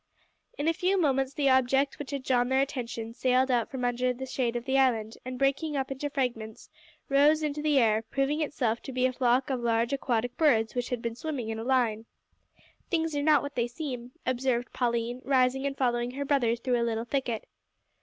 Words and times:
In 0.57 0.67
a 0.67 0.73
few 0.73 0.99
moments 0.99 1.31
the 1.35 1.49
object 1.51 1.99
which 1.99 2.09
had 2.09 2.23
drawn 2.23 2.49
their 2.49 2.63
attention 2.63 3.13
sailed 3.13 3.51
out 3.51 3.69
from 3.69 3.85
under 3.85 4.11
the 4.11 4.25
shade 4.25 4.55
of 4.55 4.65
the 4.65 4.75
island, 4.79 5.15
and, 5.23 5.37
breaking 5.37 5.77
up 5.77 5.91
into 5.91 6.09
fragments, 6.09 6.71
rose 7.07 7.43
into 7.43 7.61
the 7.61 7.77
air, 7.77 8.01
proving 8.01 8.41
itself 8.41 8.81
to 8.81 8.91
be 8.91 9.05
a 9.05 9.13
flock 9.13 9.51
of 9.51 9.59
large 9.59 9.93
aquatic 9.93 10.35
birds 10.37 10.73
which 10.73 10.89
had 10.89 11.03
been 11.03 11.13
swimming 11.13 11.49
in 11.49 11.59
a 11.59 11.63
line. 11.63 12.07
"Things 12.89 13.15
are 13.15 13.21
not 13.21 13.43
what 13.43 13.53
they 13.53 13.67
seem," 13.67 14.13
observed 14.25 14.73
Pauline, 14.73 15.21
rising 15.23 15.67
and 15.67 15.77
following 15.77 16.09
her 16.09 16.25
brothers 16.25 16.59
through 16.59 16.81
a 16.81 16.87
little 16.87 17.05
thicket. 17.05 17.45